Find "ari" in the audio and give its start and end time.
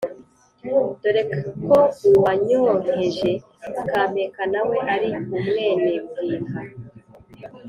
4.93-5.09